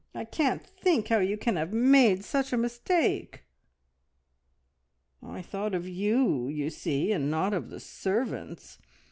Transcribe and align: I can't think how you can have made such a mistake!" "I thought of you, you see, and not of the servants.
I 0.15 0.25
can't 0.25 0.65
think 0.65 1.09
how 1.09 1.19
you 1.19 1.37
can 1.37 1.57
have 1.57 1.71
made 1.73 2.23
such 2.25 2.51
a 2.51 2.57
mistake!" 2.57 3.43
"I 5.21 5.43
thought 5.43 5.75
of 5.75 5.87
you, 5.87 6.47
you 6.47 6.71
see, 6.71 7.11
and 7.11 7.29
not 7.29 7.53
of 7.53 7.69
the 7.69 7.79
servants. 7.79 8.79